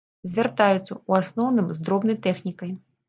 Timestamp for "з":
1.81-1.85